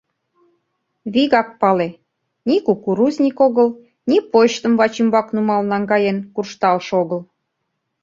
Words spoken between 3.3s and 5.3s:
огыл, ни почтым вачӱмбак